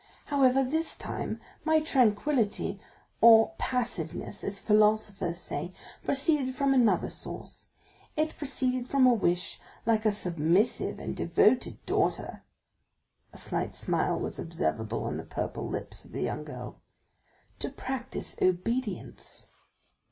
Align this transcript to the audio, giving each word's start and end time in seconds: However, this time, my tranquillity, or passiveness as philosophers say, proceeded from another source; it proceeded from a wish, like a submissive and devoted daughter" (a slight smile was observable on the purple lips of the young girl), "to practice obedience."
However, 0.25 0.63
this 0.63 0.97
time, 0.97 1.39
my 1.63 1.79
tranquillity, 1.79 2.79
or 3.21 3.53
passiveness 3.59 4.43
as 4.43 4.57
philosophers 4.57 5.37
say, 5.39 5.73
proceeded 6.03 6.55
from 6.55 6.73
another 6.73 7.07
source; 7.07 7.67
it 8.17 8.35
proceeded 8.35 8.87
from 8.89 9.05
a 9.05 9.13
wish, 9.13 9.59
like 9.85 10.03
a 10.03 10.11
submissive 10.11 10.97
and 10.97 11.15
devoted 11.15 11.85
daughter" 11.85 12.41
(a 13.31 13.37
slight 13.37 13.75
smile 13.75 14.19
was 14.19 14.39
observable 14.39 15.03
on 15.03 15.17
the 15.17 15.23
purple 15.23 15.69
lips 15.69 16.03
of 16.03 16.13
the 16.13 16.23
young 16.23 16.43
girl), 16.45 16.81
"to 17.59 17.69
practice 17.69 18.35
obedience." 18.41 19.49